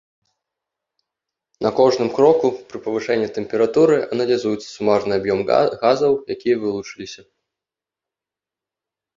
На 1.65 1.71
кожным 1.79 2.09
кроку 2.15 2.47
пры 2.71 2.79
павышэнні 2.87 3.27
тэмпературы 3.35 3.97
аналізуецца 4.15 4.65
сумарны 4.75 5.13
аб'ём 5.21 5.39
газаў, 5.83 6.11
якія 6.37 6.55
вылучыліся. 6.65 7.21